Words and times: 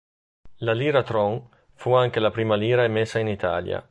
La 0.65 0.73
lira 0.73 1.03
Tron 1.03 1.47
fu 1.75 1.93
anche 1.93 2.19
la 2.19 2.31
prima 2.31 2.55
lira 2.55 2.83
emessa 2.85 3.19
in 3.19 3.27
Italia. 3.27 3.87